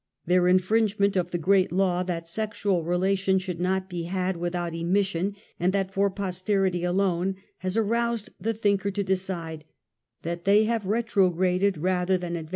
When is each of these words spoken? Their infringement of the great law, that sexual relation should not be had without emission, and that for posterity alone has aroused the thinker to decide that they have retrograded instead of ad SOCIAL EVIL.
Their 0.25 0.47
infringement 0.47 1.15
of 1.15 1.29
the 1.29 1.37
great 1.37 1.71
law, 1.71 2.01
that 2.01 2.27
sexual 2.27 2.83
relation 2.83 3.37
should 3.37 3.59
not 3.59 3.87
be 3.87 4.05
had 4.05 4.35
without 4.35 4.73
emission, 4.73 5.35
and 5.59 5.71
that 5.73 5.93
for 5.93 6.09
posterity 6.09 6.83
alone 6.83 7.35
has 7.59 7.77
aroused 7.77 8.31
the 8.39 8.55
thinker 8.55 8.89
to 8.89 9.03
decide 9.03 9.63
that 10.23 10.43
they 10.43 10.63
have 10.63 10.87
retrograded 10.87 11.75
instead 11.75 12.09
of 12.09 12.23
ad 12.23 12.23
SOCIAL 12.25 12.37
EVIL. 12.39 12.49